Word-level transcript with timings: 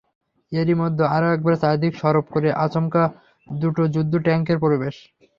এরই 0.51 0.75
মধ্যে 0.81 1.03
আরও 1.15 1.27
একবার 1.35 1.55
চারদিক 1.61 1.93
সরব 1.97 2.25
করে 2.33 2.49
আচমকা 2.65 3.03
দুটো 3.47 3.81
যুদ্ধট্যাংকের 3.93 4.57
প্রবেশ। 4.63 4.95